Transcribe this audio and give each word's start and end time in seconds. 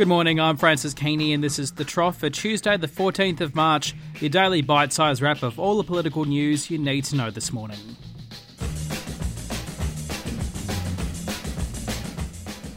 Good 0.00 0.08
morning, 0.08 0.40
I'm 0.40 0.56
Francis 0.56 0.94
Keany, 0.94 1.34
and 1.34 1.44
this 1.44 1.58
is 1.58 1.72
The 1.72 1.84
Trough 1.84 2.16
for 2.16 2.30
Tuesday, 2.30 2.74
the 2.78 2.88
14th 2.88 3.42
of 3.42 3.54
March, 3.54 3.94
your 4.18 4.30
daily 4.30 4.62
bite 4.62 4.94
sized 4.94 5.20
wrap 5.20 5.42
of 5.42 5.60
all 5.60 5.76
the 5.76 5.84
political 5.84 6.24
news 6.24 6.70
you 6.70 6.78
need 6.78 7.04
to 7.04 7.16
know 7.16 7.30
this 7.30 7.52
morning. 7.52 7.76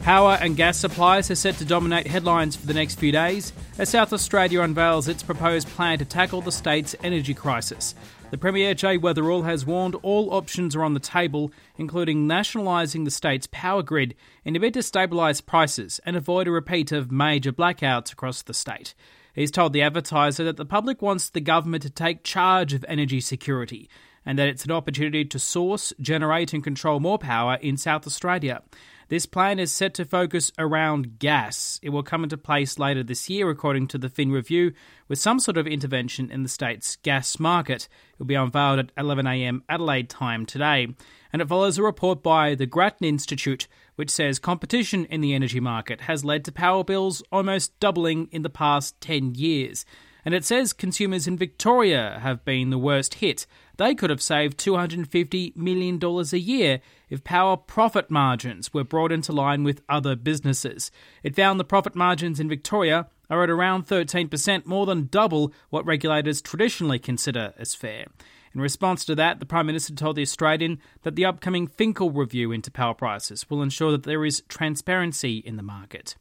Power 0.04 0.36
and 0.38 0.54
gas 0.54 0.76
supplies 0.76 1.30
are 1.30 1.34
set 1.34 1.54
to 1.56 1.64
dominate 1.64 2.06
headlines 2.06 2.56
for 2.56 2.66
the 2.66 2.74
next 2.74 2.96
few 2.98 3.10
days 3.10 3.54
as 3.78 3.88
South 3.88 4.12
Australia 4.12 4.60
unveils 4.60 5.08
its 5.08 5.22
proposed 5.22 5.66
plan 5.68 5.96
to 5.96 6.04
tackle 6.04 6.42
the 6.42 6.52
state's 6.52 6.94
energy 7.02 7.32
crisis. 7.32 7.94
The 8.30 8.36
Premier 8.36 8.74
Jay 8.74 8.98
Weatherill 8.98 9.46
has 9.46 9.64
warned 9.64 9.94
all 10.02 10.34
options 10.34 10.76
are 10.76 10.84
on 10.84 10.92
the 10.92 11.00
table, 11.00 11.52
including 11.78 12.26
nationalising 12.26 13.04
the 13.04 13.10
state's 13.10 13.48
power 13.50 13.82
grid 13.82 14.14
in 14.44 14.54
a 14.54 14.60
bid 14.60 14.74
to 14.74 14.80
stabilise 14.80 15.44
prices 15.44 16.00
and 16.04 16.16
avoid 16.16 16.48
a 16.48 16.50
repeat 16.50 16.92
of 16.92 17.10
major 17.10 17.50
blackouts 17.50 18.12
across 18.12 18.42
the 18.42 18.52
state. 18.52 18.94
He's 19.34 19.50
told 19.50 19.72
the 19.72 19.80
advertiser 19.80 20.44
that 20.44 20.58
the 20.58 20.66
public 20.66 21.00
wants 21.00 21.30
the 21.30 21.40
government 21.40 21.82
to 21.82 21.88
take 21.88 22.24
charge 22.24 22.74
of 22.74 22.84
energy 22.88 23.22
security 23.22 23.88
and 24.26 24.38
that 24.38 24.48
it's 24.48 24.64
an 24.64 24.70
opportunity 24.70 25.24
to 25.24 25.38
source, 25.38 25.92
generate, 26.00 26.52
and 26.52 26.64
control 26.64 27.00
more 27.00 27.18
power 27.18 27.58
in 27.60 27.76
South 27.76 28.06
Australia. 28.06 28.62
This 29.08 29.26
plan 29.26 29.58
is 29.58 29.70
set 29.70 29.92
to 29.94 30.04
focus 30.04 30.50
around 30.58 31.18
gas. 31.18 31.78
It 31.82 31.90
will 31.90 32.02
come 32.02 32.24
into 32.24 32.38
place 32.38 32.78
later 32.78 33.02
this 33.02 33.28
year, 33.28 33.50
according 33.50 33.88
to 33.88 33.98
the 33.98 34.08
Fin 34.08 34.32
Review, 34.32 34.72
with 35.08 35.18
some 35.18 35.38
sort 35.38 35.58
of 35.58 35.66
intervention 35.66 36.30
in 36.30 36.42
the 36.42 36.48
state's 36.48 36.96
gas 36.96 37.38
market. 37.38 37.88
It 38.12 38.18
will 38.18 38.26
be 38.26 38.34
unveiled 38.34 38.78
at 38.78 38.94
11am 38.96 39.60
Adelaide 39.68 40.08
time 40.08 40.46
today. 40.46 40.88
And 41.32 41.42
it 41.42 41.48
follows 41.48 41.76
a 41.76 41.82
report 41.82 42.22
by 42.22 42.54
the 42.54 42.66
Grattan 42.66 43.06
Institute, 43.06 43.68
which 43.96 44.10
says 44.10 44.38
competition 44.38 45.04
in 45.06 45.20
the 45.20 45.34
energy 45.34 45.60
market 45.60 46.02
has 46.02 46.24
led 46.24 46.44
to 46.46 46.52
power 46.52 46.82
bills 46.82 47.22
almost 47.30 47.78
doubling 47.80 48.28
in 48.32 48.42
the 48.42 48.50
past 48.50 48.98
10 49.00 49.34
years. 49.34 49.84
And 50.24 50.34
it 50.34 50.44
says 50.44 50.72
consumers 50.72 51.26
in 51.26 51.36
Victoria 51.36 52.18
have 52.22 52.44
been 52.44 52.70
the 52.70 52.78
worst 52.78 53.14
hit. 53.14 53.46
They 53.76 53.94
could 53.94 54.10
have 54.10 54.22
saved 54.22 54.58
$250 54.58 55.56
million 55.56 56.00
a 56.02 56.36
year 56.36 56.80
if 57.10 57.24
power 57.24 57.56
profit 57.56 58.10
margins 58.10 58.72
were 58.72 58.84
brought 58.84 59.12
into 59.12 59.32
line 59.32 59.64
with 59.64 59.82
other 59.88 60.14
businesses. 60.14 60.90
It 61.22 61.34
found 61.34 61.58
the 61.58 61.64
profit 61.64 61.94
margins 61.96 62.38
in 62.38 62.48
Victoria 62.48 63.08
are 63.30 63.42
at 63.42 63.50
around 63.50 63.86
13%, 63.86 64.66
more 64.66 64.86
than 64.86 65.06
double 65.06 65.52
what 65.70 65.86
regulators 65.86 66.42
traditionally 66.42 66.98
consider 66.98 67.52
as 67.58 67.74
fair. 67.74 68.06
In 68.54 68.60
response 68.60 69.04
to 69.06 69.16
that, 69.16 69.40
the 69.40 69.46
Prime 69.46 69.66
Minister 69.66 69.94
told 69.94 70.14
The 70.14 70.22
Australian 70.22 70.78
that 71.02 71.16
the 71.16 71.24
upcoming 71.24 71.66
Finkel 71.66 72.12
review 72.12 72.52
into 72.52 72.70
power 72.70 72.94
prices 72.94 73.50
will 73.50 73.62
ensure 73.62 73.90
that 73.90 74.04
there 74.04 74.24
is 74.24 74.44
transparency 74.48 75.38
in 75.38 75.56
the 75.56 75.62
market. 75.62 76.14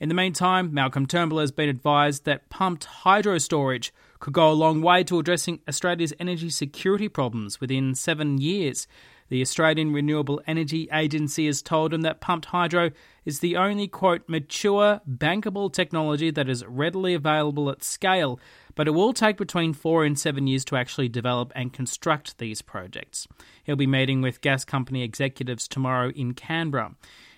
In 0.00 0.08
the 0.08 0.14
meantime, 0.14 0.72
Malcolm 0.72 1.06
Turnbull 1.06 1.38
has 1.38 1.52
been 1.52 1.68
advised 1.68 2.24
that 2.24 2.48
pumped 2.48 2.84
hydro 2.84 3.38
storage 3.38 3.92
could 4.18 4.32
go 4.32 4.50
a 4.50 4.52
long 4.52 4.82
way 4.82 5.04
to 5.04 5.18
addressing 5.18 5.60
Australia's 5.68 6.14
energy 6.18 6.50
security 6.50 7.08
problems 7.08 7.60
within 7.60 7.94
seven 7.94 8.38
years. 8.38 8.86
The 9.28 9.42
Australian 9.42 9.92
Renewable 9.92 10.40
Energy 10.46 10.88
Agency 10.92 11.46
has 11.46 11.60
told 11.60 11.92
him 11.92 12.02
that 12.02 12.20
pumped 12.20 12.46
hydro 12.46 12.92
is 13.24 13.40
the 13.40 13.56
only, 13.56 13.88
quote, 13.88 14.22
mature, 14.28 15.00
bankable 15.08 15.72
technology 15.72 16.30
that 16.30 16.48
is 16.48 16.64
readily 16.64 17.12
available 17.12 17.68
at 17.68 17.82
scale, 17.82 18.38
but 18.76 18.86
it 18.86 18.92
will 18.92 19.12
take 19.12 19.36
between 19.36 19.72
four 19.72 20.04
and 20.04 20.16
seven 20.16 20.46
years 20.46 20.64
to 20.66 20.76
actually 20.76 21.08
develop 21.08 21.52
and 21.56 21.72
construct 21.72 22.38
these 22.38 22.62
projects. 22.62 23.26
He'll 23.64 23.74
be 23.74 23.86
meeting 23.86 24.20
with 24.20 24.40
gas 24.40 24.64
company 24.64 25.02
executives 25.02 25.66
tomorrow 25.66 26.10
in 26.10 26.34
Canberra. 26.34 26.94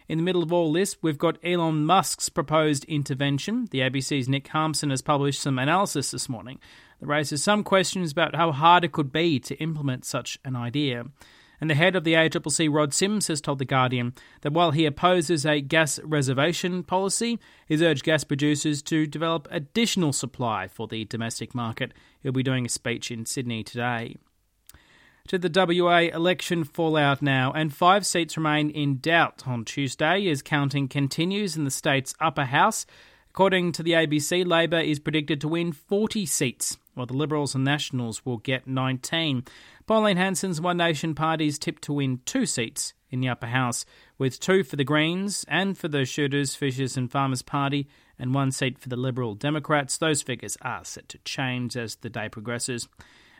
In 0.08 0.16
the 0.16 0.24
middle 0.24 0.42
of 0.42 0.54
all 0.54 0.72
this, 0.72 0.96
we've 1.02 1.18
got 1.18 1.36
Elon 1.44 1.84
Musk's 1.84 2.30
proposed 2.30 2.86
intervention. 2.86 3.68
The 3.70 3.80
ABC's 3.80 4.26
Nick 4.26 4.48
Harmsen 4.48 4.88
has 4.88 5.02
published 5.02 5.42
some 5.42 5.58
analysis 5.58 6.12
this 6.12 6.30
morning 6.30 6.60
that 6.98 7.06
raises 7.06 7.44
some 7.44 7.62
questions 7.62 8.10
about 8.10 8.34
how 8.34 8.50
hard 8.50 8.84
it 8.84 8.92
could 8.92 9.12
be 9.12 9.38
to 9.40 9.54
implement 9.56 10.06
such 10.06 10.38
an 10.46 10.56
idea. 10.56 11.04
And 11.60 11.68
the 11.68 11.74
head 11.74 11.94
of 11.94 12.04
the 12.04 12.14
ACCC, 12.14 12.72
Rod 12.72 12.94
Sims, 12.94 13.26
has 13.26 13.42
told 13.42 13.58
The 13.58 13.66
Guardian 13.66 14.14
that 14.40 14.54
while 14.54 14.70
he 14.70 14.86
opposes 14.86 15.44
a 15.44 15.60
gas 15.60 15.98
reservation 15.98 16.84
policy, 16.84 17.38
he's 17.66 17.82
urged 17.82 18.04
gas 18.04 18.24
producers 18.24 18.80
to 18.84 19.06
develop 19.06 19.46
additional 19.50 20.14
supply 20.14 20.68
for 20.68 20.88
the 20.88 21.04
domestic 21.04 21.54
market. 21.54 21.92
He'll 22.22 22.32
be 22.32 22.42
doing 22.42 22.64
a 22.64 22.70
speech 22.70 23.10
in 23.10 23.26
Sydney 23.26 23.62
today 23.62 24.16
to 25.28 25.38
the 25.38 25.82
WA 25.84 26.08
election 26.14 26.64
fallout 26.64 27.20
now, 27.20 27.52
and 27.52 27.72
five 27.72 28.06
seats 28.06 28.38
remain 28.38 28.70
in 28.70 28.96
doubt 28.96 29.42
on 29.46 29.62
Tuesday 29.62 30.26
as 30.28 30.40
counting 30.40 30.88
continues 30.88 31.54
in 31.54 31.64
the 31.64 31.70
state's 31.70 32.14
upper 32.18 32.46
house. 32.46 32.86
According 33.28 33.72
to 33.72 33.82
the 33.82 33.92
ABC, 33.92 34.46
Labor 34.46 34.80
is 34.80 34.98
predicted 34.98 35.38
to 35.42 35.48
win 35.48 35.72
40 35.72 36.24
seats, 36.24 36.78
while 36.94 37.04
the 37.04 37.12
Liberals 37.12 37.54
and 37.54 37.62
Nationals 37.62 38.24
will 38.24 38.38
get 38.38 38.66
19. 38.66 39.44
Pauline 39.86 40.16
Hanson's 40.16 40.62
One 40.62 40.78
Nation 40.78 41.14
party 41.14 41.46
is 41.46 41.58
tipped 41.58 41.82
to 41.82 41.92
win 41.92 42.20
two 42.24 42.46
seats 42.46 42.94
in 43.10 43.20
the 43.20 43.28
upper 43.28 43.48
house, 43.48 43.84
with 44.16 44.40
two 44.40 44.64
for 44.64 44.76
the 44.76 44.84
Greens 44.84 45.44
and 45.46 45.76
for 45.76 45.88
the 45.88 46.06
Shooters, 46.06 46.54
Fishers 46.54 46.96
and 46.96 47.12
Farmers 47.12 47.42
Party, 47.42 47.86
and 48.18 48.34
one 48.34 48.50
seat 48.50 48.78
for 48.78 48.88
the 48.88 48.96
Liberal 48.96 49.34
Democrats. 49.34 49.98
Those 49.98 50.22
figures 50.22 50.56
are 50.62 50.86
set 50.86 51.06
to 51.10 51.18
change 51.18 51.76
as 51.76 51.96
the 51.96 52.08
day 52.08 52.30
progresses. 52.30 52.88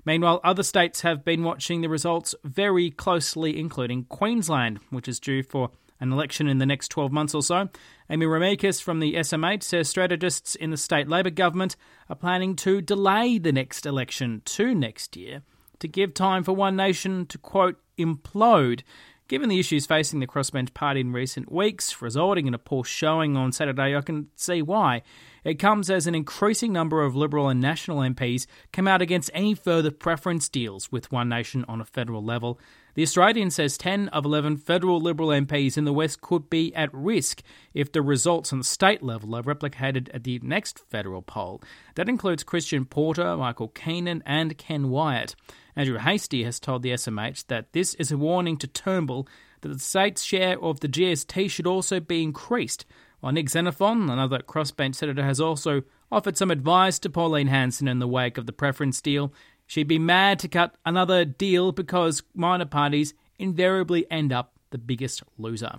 Meanwhile, 0.08 0.40
other 0.42 0.62
states 0.62 1.02
have 1.02 1.22
been 1.22 1.44
watching 1.44 1.82
the 1.82 1.88
results 1.90 2.34
very 2.42 2.90
closely, 2.90 3.60
including 3.60 4.04
Queensland, 4.04 4.80
which 4.88 5.06
is 5.06 5.20
due 5.20 5.42
for 5.42 5.70
an 6.00 6.10
election 6.10 6.48
in 6.48 6.56
the 6.56 6.64
next 6.64 6.88
12 6.88 7.12
months 7.12 7.34
or 7.34 7.42
so. 7.42 7.68
Amy 8.08 8.24
Remeikis 8.24 8.80
from 8.80 9.00
the 9.00 9.16
SMH 9.16 9.64
says 9.64 9.86
strategists 9.86 10.54
in 10.54 10.70
the 10.70 10.78
state 10.78 11.08
Labor 11.08 11.28
government 11.28 11.76
are 12.08 12.16
planning 12.16 12.56
to 12.56 12.80
delay 12.80 13.36
the 13.36 13.52
next 13.52 13.84
election 13.84 14.40
to 14.46 14.74
next 14.74 15.14
year 15.14 15.42
to 15.78 15.86
give 15.86 16.14
time 16.14 16.42
for 16.42 16.54
One 16.54 16.74
Nation 16.74 17.26
to, 17.26 17.36
quote, 17.36 17.76
implode. 17.98 18.84
Given 19.28 19.50
the 19.50 19.60
issues 19.60 19.84
facing 19.84 20.20
the 20.20 20.26
crossbench 20.26 20.72
party 20.72 21.00
in 21.00 21.12
recent 21.12 21.52
weeks, 21.52 22.00
resulting 22.00 22.46
in 22.46 22.54
a 22.54 22.58
poor 22.58 22.82
showing 22.82 23.36
on 23.36 23.52
Saturday, 23.52 23.94
I 23.94 24.00
can 24.00 24.28
see 24.36 24.62
why. 24.62 25.02
It 25.44 25.58
comes 25.58 25.90
as 25.90 26.06
an 26.06 26.14
increasing 26.14 26.72
number 26.72 27.02
of 27.02 27.14
Liberal 27.14 27.50
and 27.50 27.60
National 27.60 27.98
MPs 27.98 28.46
come 28.72 28.88
out 28.88 29.02
against 29.02 29.30
any 29.34 29.52
further 29.54 29.90
preference 29.90 30.48
deals 30.48 30.90
with 30.90 31.12
One 31.12 31.28
Nation 31.28 31.66
on 31.68 31.78
a 31.78 31.84
federal 31.84 32.24
level. 32.24 32.58
The 32.98 33.04
Australian 33.04 33.52
says 33.52 33.78
10 33.78 34.08
of 34.08 34.24
11 34.24 34.56
federal 34.56 35.00
Liberal 35.00 35.28
MPs 35.28 35.78
in 35.78 35.84
the 35.84 35.92
West 35.92 36.20
could 36.20 36.50
be 36.50 36.74
at 36.74 36.92
risk 36.92 37.44
if 37.72 37.92
the 37.92 38.02
results 38.02 38.52
on 38.52 38.58
the 38.58 38.64
state 38.64 39.04
level 39.04 39.36
are 39.36 39.42
replicated 39.44 40.08
at 40.12 40.24
the 40.24 40.40
next 40.42 40.80
federal 40.90 41.22
poll. 41.22 41.62
That 41.94 42.08
includes 42.08 42.42
Christian 42.42 42.84
Porter, 42.84 43.36
Michael 43.36 43.68
Keenan, 43.68 44.24
and 44.26 44.58
Ken 44.58 44.90
Wyatt. 44.90 45.36
Andrew 45.76 45.98
Hastie 45.98 46.42
has 46.42 46.58
told 46.58 46.82
the 46.82 46.90
SMH 46.90 47.46
that 47.46 47.72
this 47.72 47.94
is 47.94 48.10
a 48.10 48.18
warning 48.18 48.56
to 48.56 48.66
Turnbull 48.66 49.28
that 49.60 49.68
the 49.68 49.78
state's 49.78 50.24
share 50.24 50.60
of 50.60 50.80
the 50.80 50.88
GST 50.88 51.52
should 51.52 51.68
also 51.68 52.00
be 52.00 52.24
increased 52.24 52.84
while 53.20 53.32
Nick 53.32 53.48
Xenophon, 53.48 54.08
another 54.10 54.38
crossbench 54.38 54.94
senator, 54.94 55.24
has 55.24 55.40
also 55.40 55.82
offered 56.10 56.36
some 56.36 56.50
advice 56.50 56.98
to 57.00 57.10
Pauline 57.10 57.48
Hanson 57.48 57.88
in 57.88 57.98
the 57.98 58.08
wake 58.08 58.38
of 58.38 58.46
the 58.46 58.52
preference 58.52 59.00
deal. 59.00 59.32
She'd 59.68 59.86
be 59.86 59.98
mad 59.98 60.38
to 60.40 60.48
cut 60.48 60.74
another 60.86 61.26
deal 61.26 61.72
because 61.72 62.22
minor 62.34 62.64
parties 62.64 63.12
invariably 63.38 64.10
end 64.10 64.32
up 64.32 64.54
the 64.70 64.78
biggest 64.78 65.22
loser. 65.36 65.76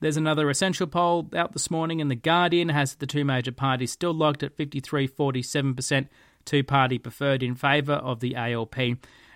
There's 0.00 0.18
another 0.18 0.50
essential 0.50 0.86
poll 0.86 1.30
out 1.34 1.54
this 1.54 1.70
morning, 1.70 2.02
and 2.02 2.10
The 2.10 2.14
Guardian 2.14 2.68
has 2.68 2.96
the 2.96 3.06
two 3.06 3.24
major 3.24 3.52
parties 3.52 3.90
still 3.90 4.12
locked 4.12 4.42
at 4.42 4.54
53 4.54 5.08
47%, 5.08 6.08
two 6.44 6.62
party 6.62 6.98
preferred 6.98 7.42
in 7.42 7.54
favour 7.54 7.94
of 7.94 8.20
the 8.20 8.36
ALP. 8.36 8.76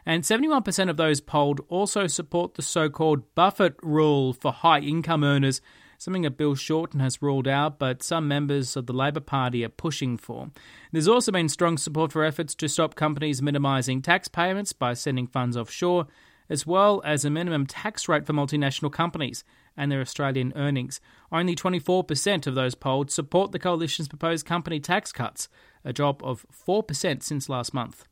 And 0.05 0.25
71% 0.25 0.91
of 0.91 0.99
those 0.99 1.23
polled 1.23 1.63
also 1.71 2.07
support 2.07 2.55
the 2.55 2.63
so 2.63 2.91
called 2.91 3.35
Buffett 3.35 3.77
rule 3.83 4.35
for 4.35 4.53
high 4.53 4.81
income 4.81 5.25
earners 5.25 5.63
something 5.99 6.23
that 6.23 6.39
Bill 6.39 6.55
Shorten 6.55 7.01
has 7.01 7.21
ruled 7.21 7.49
out, 7.49 7.79
but 7.79 8.03
some 8.03 8.29
members 8.29 8.77
of 8.77 8.87
the 8.87 8.93
Labor 8.93 9.21
Party 9.21 9.65
are 9.65 9.69
pushing 9.69 10.17
for. 10.17 10.51
There's 10.93 11.09
also 11.09 11.33
been 11.33 11.49
strong 11.49 11.77
support 11.77 12.13
for 12.13 12.25
efforts 12.25 12.55
to 12.55 12.69
stop 12.69 12.95
companies 12.95 13.43
minimising 13.43 14.01
tax 14.01 14.29
payments 14.29 14.73
by 14.73 14.95
sending 14.95 15.27
funds 15.27 15.57
offshore, 15.57 16.07
as 16.49 16.67
well 16.67 17.03
as 17.05 17.25
a 17.25 17.31
minimum 17.31 17.67
tax 17.67 18.09
rate 18.09 18.25
for 18.25 18.33
multinational 18.33 18.93
companies 18.93 19.45
and 19.77 19.93
their 19.93 20.01
Australian 20.01 20.53
earnings. 20.57 21.01
Only 21.31 21.55
24% 21.55 22.47
of 22.47 22.55
those 22.55 22.75
polled 22.75 23.11
support 23.11 23.53
the 23.53 23.59
coalition's 23.59 24.09
proposed 24.09 24.47
company 24.47 24.81
tax 24.81 25.13
cuts, 25.13 25.49
a 25.85 25.93
drop 25.93 26.23
of 26.23 26.47
4% 26.67 27.23
since 27.23 27.49
last 27.49 27.75
month. 27.75 28.07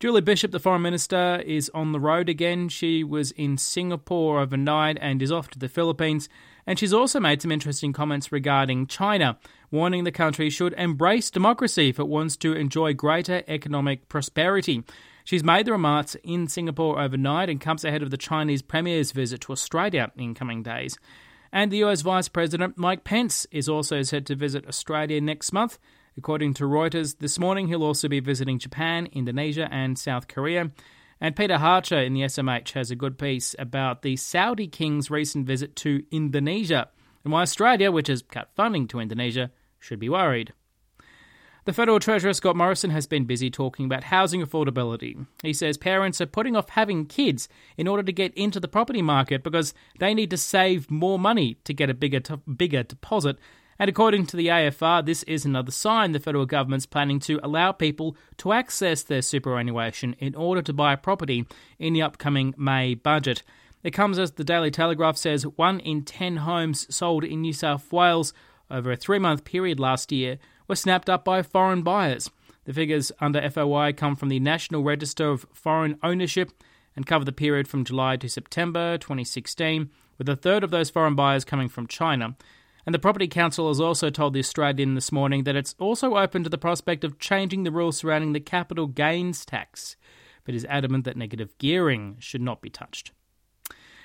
Julie 0.00 0.20
Bishop, 0.20 0.50
the 0.50 0.60
Foreign 0.60 0.82
Minister, 0.82 1.42
is 1.46 1.70
on 1.72 1.92
the 1.92 2.00
road 2.00 2.28
again. 2.28 2.68
She 2.68 3.04
was 3.04 3.30
in 3.30 3.56
Singapore 3.56 4.40
overnight 4.40 4.98
and 5.00 5.22
is 5.22 5.32
off 5.32 5.48
to 5.50 5.58
the 5.58 5.68
Philippines. 5.68 6.28
And 6.66 6.78
she's 6.78 6.92
also 6.92 7.20
made 7.20 7.42
some 7.42 7.52
interesting 7.52 7.92
comments 7.92 8.32
regarding 8.32 8.86
China, 8.86 9.38
warning 9.70 10.04
the 10.04 10.12
country 10.12 10.50
should 10.50 10.72
embrace 10.74 11.30
democracy 11.30 11.88
if 11.88 11.98
it 11.98 12.08
wants 12.08 12.36
to 12.38 12.52
enjoy 12.54 12.94
greater 12.94 13.42
economic 13.46 14.08
prosperity. 14.08 14.82
She's 15.24 15.44
made 15.44 15.66
the 15.66 15.72
remarks 15.72 16.16
in 16.22 16.48
Singapore 16.48 17.00
overnight 17.00 17.48
and 17.48 17.60
comes 17.60 17.84
ahead 17.84 18.02
of 18.02 18.10
the 18.10 18.16
Chinese 18.16 18.62
Premier's 18.62 19.12
visit 19.12 19.40
to 19.42 19.52
Australia 19.52 20.12
in 20.16 20.34
coming 20.34 20.62
days. 20.62 20.98
And 21.52 21.70
the 21.70 21.84
US 21.84 22.02
Vice 22.02 22.28
President 22.28 22.76
Mike 22.76 23.04
Pence 23.04 23.46
is 23.50 23.68
also 23.68 24.02
set 24.02 24.26
to 24.26 24.34
visit 24.34 24.66
Australia 24.66 25.20
next 25.20 25.52
month. 25.52 25.78
According 26.16 26.54
to 26.54 26.64
Reuters, 26.64 27.18
this 27.18 27.38
morning 27.38 27.68
he'll 27.68 27.82
also 27.82 28.08
be 28.08 28.20
visiting 28.20 28.58
Japan, 28.58 29.08
Indonesia, 29.12 29.68
and 29.70 29.98
South 29.98 30.28
Korea. 30.28 30.70
And 31.20 31.36
Peter 31.36 31.56
Hartcher 31.56 32.04
in 32.04 32.14
the 32.14 32.22
SMH 32.22 32.72
has 32.72 32.90
a 32.90 32.96
good 32.96 33.18
piece 33.18 33.54
about 33.58 34.02
the 34.02 34.16
Saudi 34.16 34.66
king's 34.66 35.10
recent 35.10 35.46
visit 35.46 35.76
to 35.76 36.02
Indonesia 36.10 36.88
and 37.24 37.32
why 37.32 37.42
Australia, 37.42 37.90
which 37.90 38.08
has 38.08 38.22
cut 38.22 38.50
funding 38.54 38.86
to 38.88 39.00
Indonesia, 39.00 39.50
should 39.78 39.98
be 39.98 40.08
worried. 40.08 40.52
The 41.64 41.72
Federal 41.72 41.98
Treasurer 41.98 42.34
Scott 42.34 42.56
Morrison 42.56 42.90
has 42.90 43.06
been 43.06 43.24
busy 43.24 43.48
talking 43.48 43.86
about 43.86 44.04
housing 44.04 44.42
affordability. 44.42 45.26
He 45.42 45.54
says 45.54 45.78
parents 45.78 46.20
are 46.20 46.26
putting 46.26 46.56
off 46.56 46.68
having 46.68 47.06
kids 47.06 47.48
in 47.78 47.88
order 47.88 48.02
to 48.02 48.12
get 48.12 48.34
into 48.34 48.60
the 48.60 48.68
property 48.68 49.00
market 49.00 49.42
because 49.42 49.72
they 49.98 50.12
need 50.12 50.28
to 50.30 50.36
save 50.36 50.90
more 50.90 51.18
money 51.18 51.56
to 51.64 51.72
get 51.72 51.88
a 51.88 51.94
bigger 51.94 52.20
bigger 52.54 52.82
deposit. 52.82 53.38
And 53.78 53.88
according 53.88 54.26
to 54.26 54.36
the 54.36 54.48
AFR, 54.48 55.04
this 55.04 55.22
is 55.24 55.44
another 55.44 55.72
sign 55.72 56.12
the 56.12 56.20
federal 56.20 56.46
government's 56.46 56.86
planning 56.86 57.18
to 57.20 57.40
allow 57.42 57.72
people 57.72 58.16
to 58.38 58.52
access 58.52 59.02
their 59.02 59.22
superannuation 59.22 60.14
in 60.18 60.34
order 60.34 60.62
to 60.62 60.72
buy 60.72 60.96
property 60.96 61.46
in 61.78 61.92
the 61.92 62.02
upcoming 62.02 62.54
May 62.56 62.94
budget. 62.94 63.42
It 63.82 63.92
comes 63.92 64.18
as 64.18 64.32
the 64.32 64.44
Daily 64.44 64.70
Telegraph 64.70 65.16
says 65.16 65.42
one 65.42 65.80
in 65.80 66.04
10 66.04 66.38
homes 66.38 66.94
sold 66.94 67.24
in 67.24 67.42
New 67.42 67.52
South 67.52 67.92
Wales 67.92 68.32
over 68.70 68.92
a 68.92 68.96
three 68.96 69.18
month 69.18 69.44
period 69.44 69.78
last 69.78 70.10
year 70.10 70.38
were 70.68 70.76
snapped 70.76 71.10
up 71.10 71.24
by 71.24 71.42
foreign 71.42 71.82
buyers. 71.82 72.30
The 72.64 72.72
figures 72.72 73.12
under 73.20 73.48
FOI 73.50 73.92
come 73.92 74.16
from 74.16 74.30
the 74.30 74.40
National 74.40 74.82
Register 74.82 75.30
of 75.30 75.46
Foreign 75.52 75.98
Ownership 76.02 76.50
and 76.96 77.06
cover 77.06 77.24
the 77.24 77.32
period 77.32 77.68
from 77.68 77.84
July 77.84 78.16
to 78.16 78.28
September 78.28 78.96
2016, 78.96 79.90
with 80.16 80.28
a 80.28 80.36
third 80.36 80.64
of 80.64 80.70
those 80.70 80.90
foreign 80.90 81.14
buyers 81.14 81.44
coming 81.44 81.68
from 81.68 81.86
China. 81.86 82.36
And 82.86 82.94
the 82.94 82.98
Property 82.98 83.28
Council 83.28 83.68
has 83.68 83.80
also 83.80 84.10
told 84.10 84.34
The 84.34 84.40
Australian 84.40 84.94
this 84.94 85.10
morning 85.10 85.44
that 85.44 85.56
it's 85.56 85.74
also 85.78 86.16
open 86.16 86.44
to 86.44 86.50
the 86.50 86.58
prospect 86.58 87.02
of 87.02 87.18
changing 87.18 87.62
the 87.62 87.70
rules 87.70 87.96
surrounding 87.96 88.32
the 88.34 88.40
capital 88.40 88.86
gains 88.86 89.44
tax, 89.46 89.96
but 90.44 90.54
is 90.54 90.66
adamant 90.66 91.04
that 91.04 91.16
negative 91.16 91.56
gearing 91.58 92.16
should 92.18 92.42
not 92.42 92.60
be 92.60 92.68
touched. 92.68 93.12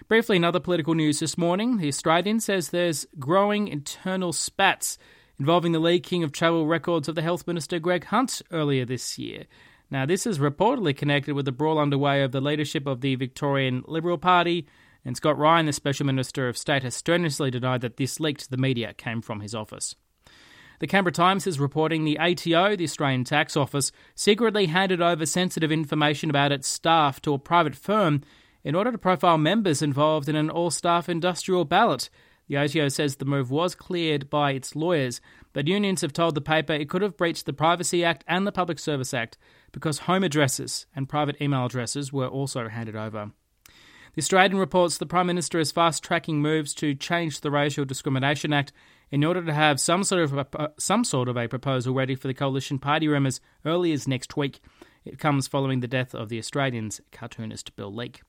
Briefly, 0.08 0.38
another 0.38 0.62
political 0.62 0.96
news 0.96 1.20
this 1.20 1.38
morning, 1.38 1.78
The 1.78 1.90
Australian 1.90 2.40
says 2.40 2.70
there's 2.70 3.06
growing 3.20 3.68
internal 3.68 4.32
spats 4.32 4.98
involving 5.38 5.74
the 5.74 5.80
leaking 5.80 6.24
of 6.24 6.32
travel 6.32 6.66
records 6.66 7.08
of 7.08 7.16
the 7.16 7.22
Health 7.22 7.46
Minister 7.48 7.80
Greg 7.80 8.06
Hunt 8.06 8.42
earlier 8.52 8.86
this 8.86 9.18
year. 9.18 9.46
Now, 9.92 10.06
this 10.06 10.26
is 10.26 10.40
reportedly 10.40 10.96
connected 10.96 11.34
with 11.34 11.46
the 11.46 11.52
brawl 11.52 11.80
underway 11.80 12.24
of 12.24 12.32
the 12.32 12.42
leadership 12.42 12.88
of 12.88 13.02
the 13.02 13.16
Victorian 13.16 13.84
Liberal 13.88 14.18
Party, 14.18 14.68
and 15.06 15.16
Scott 15.16 15.38
Ryan, 15.38 15.66
the 15.66 15.74
Special 15.74 16.06
Minister 16.06 16.48
of 16.48 16.58
State, 16.58 16.84
has 16.84 16.96
strenuously 16.96 17.52
denied 17.52 17.82
that 17.82 17.98
this 17.98 18.20
leak 18.20 18.38
to 18.40 18.50
the 18.50 18.58
media 18.58 18.94
came 18.94 19.22
from 19.22 19.40
his 19.40 19.56
office. 19.56 19.96
The 20.80 20.88
Canberra 20.88 21.12
Times 21.12 21.46
is 21.46 21.60
reporting 21.60 22.06
the 22.06 22.20
ATO, 22.20 22.76
the 22.76 22.84
Australian 22.86 23.24
Tax 23.24 23.58
Office, 23.58 23.92
secretly 24.16 24.68
handed 24.68 25.02
over 25.02 25.26
sensitive 25.26 25.72
information 25.72 26.30
about 26.30 26.52
its 26.52 26.68
staff 26.68 27.22
to 27.22 27.34
a 27.34 27.40
private 27.40 27.76
firm 27.76 28.22
in 28.64 28.76
order 28.76 28.92
to 28.92 28.98
profile 28.98 29.38
members 29.38 29.82
involved 29.82 30.30
in 30.30 30.36
an 30.36 30.50
all 30.50 30.72
staff 30.72 31.10
industrial 31.10 31.66
ballot 31.66 32.10
the 32.50 32.58
ATO 32.58 32.90
says 32.90 33.16
the 33.16 33.26
move 33.26 33.52
was 33.52 33.76
cleared 33.76 34.28
by 34.30 34.52
its 34.52 34.76
lawyers, 34.76 35.22
but 35.54 35.68
unions 35.68 36.02
have 36.02 36.14
told 36.14 36.34
the 36.34 36.42
paper 36.42 36.74
it 36.74 36.90
could 36.90 37.04
have 37.04 37.16
breached 37.16 37.46
the 37.46 37.54
Privacy 37.54 38.04
Act 38.04 38.24
and 38.28 38.46
the 38.46 38.52
Public 38.52 38.80
Service 38.80 39.14
Act 39.14 39.38
because 39.72 40.00
home 40.00 40.24
addresses 40.24 40.88
and 40.96 41.08
private 41.08 41.40
email 41.40 41.66
addresses 41.66 42.12
were 42.12 42.28
also 42.28 42.68
handed 42.68 42.96
over. 42.96 43.32
The 44.20 44.24
Australian 44.24 44.58
reports 44.58 44.98
the 44.98 45.06
Prime 45.06 45.28
Minister 45.28 45.60
is 45.60 45.72
fast 45.72 46.04
tracking 46.04 46.42
moves 46.42 46.74
to 46.74 46.94
change 46.94 47.40
the 47.40 47.50
Racial 47.50 47.86
Discrimination 47.86 48.52
Act 48.52 48.74
in 49.12 49.24
order 49.24 49.42
to 49.42 49.54
have 49.54 49.80
some 49.80 50.04
sort 50.04 50.24
of 50.24 50.34
a, 50.34 50.72
some 50.78 51.06
sort 51.06 51.30
of 51.30 51.38
a 51.38 51.48
proposal 51.48 51.94
ready 51.94 52.16
for 52.16 52.28
the 52.28 52.34
coalition 52.34 52.80
party 52.80 53.08
rumours 53.08 53.40
early 53.64 53.94
as 53.94 54.10
next 54.10 54.36
week. 54.36 54.60
It 55.06 55.20
comes 55.20 55.48
following 55.48 55.80
the 55.80 55.88
death 55.88 56.14
of 56.14 56.28
the 56.28 56.38
Australian's 56.38 57.00
cartoonist 57.14 57.74
Bill 57.78 57.96
Leak. 57.96 58.22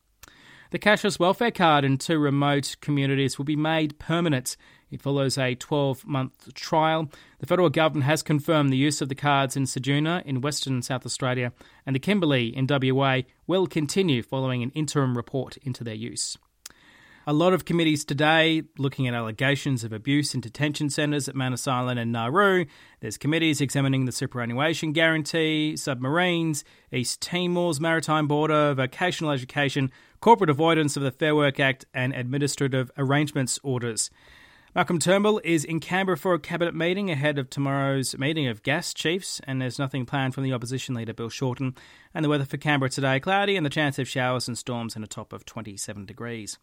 The 0.70 0.78
cashless 0.78 1.18
welfare 1.18 1.50
card 1.50 1.84
in 1.84 1.98
two 1.98 2.20
remote 2.20 2.76
communities 2.80 3.36
will 3.36 3.44
be 3.44 3.56
made 3.56 3.98
permanent. 3.98 4.56
It 4.90 5.02
follows 5.02 5.38
a 5.38 5.54
12 5.54 6.06
month 6.06 6.52
trial. 6.54 7.10
The 7.38 7.46
federal 7.46 7.70
government 7.70 8.06
has 8.06 8.22
confirmed 8.22 8.72
the 8.72 8.76
use 8.76 9.00
of 9.00 9.08
the 9.08 9.14
cards 9.14 9.56
in 9.56 9.64
Ceduna 9.64 10.24
in 10.24 10.40
Western 10.40 10.82
South 10.82 11.06
Australia 11.06 11.52
and 11.86 11.94
the 11.94 12.00
Kimberley 12.00 12.54
in 12.54 12.66
WA 12.68 13.20
will 13.46 13.66
continue 13.66 14.22
following 14.22 14.62
an 14.62 14.70
interim 14.70 15.16
report 15.16 15.56
into 15.58 15.84
their 15.84 15.94
use. 15.94 16.36
A 17.26 17.34
lot 17.34 17.52
of 17.52 17.66
committees 17.66 18.04
today 18.04 18.62
looking 18.78 19.06
at 19.06 19.12
allegations 19.12 19.84
of 19.84 19.92
abuse 19.92 20.34
in 20.34 20.40
detention 20.40 20.88
centres 20.88 21.28
at 21.28 21.36
Manus 21.36 21.68
Island 21.68 22.00
and 22.00 22.10
Nauru. 22.10 22.64
There's 23.00 23.18
committees 23.18 23.60
examining 23.60 24.06
the 24.06 24.10
superannuation 24.10 24.92
guarantee, 24.92 25.76
submarines, 25.76 26.64
East 26.90 27.20
Timor's 27.20 27.78
maritime 27.78 28.26
border, 28.26 28.72
vocational 28.72 29.32
education, 29.32 29.92
corporate 30.20 30.48
avoidance 30.48 30.96
of 30.96 31.02
the 31.02 31.12
Fair 31.12 31.36
Work 31.36 31.60
Act, 31.60 31.84
and 31.92 32.14
administrative 32.14 32.90
arrangements 32.96 33.60
orders. 33.62 34.10
Malcolm 34.72 35.00
Turnbull 35.00 35.40
is 35.42 35.64
in 35.64 35.80
Canberra 35.80 36.16
for 36.16 36.32
a 36.32 36.38
cabinet 36.38 36.76
meeting 36.76 37.10
ahead 37.10 37.38
of 37.38 37.50
tomorrow's 37.50 38.16
meeting 38.16 38.46
of 38.46 38.62
gas 38.62 38.94
chiefs, 38.94 39.40
and 39.42 39.60
there's 39.60 39.80
nothing 39.80 40.06
planned 40.06 40.32
from 40.32 40.44
the 40.44 40.52
opposition 40.52 40.94
leader 40.94 41.12
Bill 41.12 41.28
Shorten. 41.28 41.74
And 42.14 42.24
the 42.24 42.28
weather 42.28 42.44
for 42.44 42.56
Canberra 42.56 42.88
today 42.88 43.18
cloudy 43.18 43.56
and 43.56 43.66
the 43.66 43.70
chance 43.70 43.98
of 43.98 44.08
showers 44.08 44.46
and 44.46 44.56
storms 44.56 44.94
and 44.94 45.04
a 45.04 45.08
top 45.08 45.32
of 45.32 45.44
27 45.44 46.06
degrees. 46.06 46.56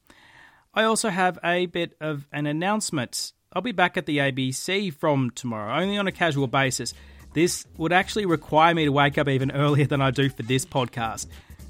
I 0.73 0.83
also 0.83 1.09
have 1.09 1.37
a 1.43 1.65
bit 1.65 1.97
of 1.99 2.25
an 2.31 2.45
announcement. 2.45 3.33
I'll 3.51 3.61
be 3.61 3.73
back 3.73 3.97
at 3.97 4.05
the 4.05 4.19
ABC 4.19 4.93
from 4.93 5.29
tomorrow, 5.31 5.77
only 5.77 5.97
on 5.97 6.07
a 6.07 6.13
casual 6.13 6.47
basis. 6.47 6.93
This 7.33 7.65
would 7.75 7.91
actually 7.91 8.25
require 8.25 8.73
me 8.73 8.85
to 8.85 8.91
wake 8.91 9.17
up 9.17 9.27
even 9.27 9.51
earlier 9.51 9.85
than 9.85 10.01
I 10.01 10.11
do 10.11 10.29
for 10.29 10.43
this 10.43 10.63
podcast. 10.63 11.27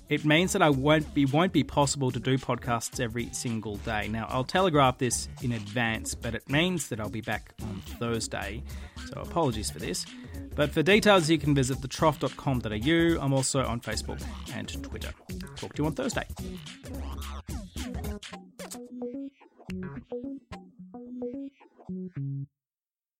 It 0.09 0.23
means 0.23 0.53
that 0.53 0.61
I 0.61 0.69
won't 0.69 1.13
be 1.13 1.25
won't 1.25 1.51
be 1.51 1.63
possible 1.63 2.11
to 2.11 2.19
do 2.19 2.37
podcasts 2.37 2.99
every 2.99 3.29
single 3.33 3.75
day. 3.77 4.07
Now 4.07 4.27
I'll 4.29 4.43
telegraph 4.43 4.97
this 4.97 5.27
in 5.41 5.51
advance, 5.51 6.15
but 6.15 6.33
it 6.33 6.49
means 6.49 6.89
that 6.89 6.99
I'll 6.99 7.09
be 7.09 7.21
back 7.21 7.53
on 7.61 7.81
Thursday. 7.99 8.63
So 9.07 9.21
apologies 9.21 9.69
for 9.69 9.79
this. 9.79 10.05
But 10.55 10.71
for 10.71 10.81
details 10.81 11.29
you 11.29 11.37
can 11.37 11.53
visit 11.53 11.79
thetrough.com.au. 11.79 13.23
I'm 13.23 13.33
also 13.33 13.65
on 13.65 13.81
Facebook 13.81 14.23
and 14.53 14.83
Twitter. 14.83 15.13
Talk 15.55 15.73
to 15.73 15.83
you 15.83 15.87
on 15.87 15.93
Thursday. 15.93 16.25